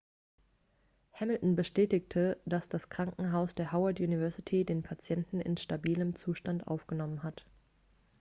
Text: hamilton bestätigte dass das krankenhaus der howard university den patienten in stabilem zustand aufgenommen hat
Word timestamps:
hamilton 1.13 1.55
bestätigte 1.55 2.41
dass 2.47 2.67
das 2.67 2.89
krankenhaus 2.89 3.53
der 3.53 3.71
howard 3.71 3.99
university 3.99 4.65
den 4.65 4.81
patienten 4.81 5.39
in 5.39 5.57
stabilem 5.57 6.15
zustand 6.15 6.65
aufgenommen 6.67 7.21
hat 7.21 7.45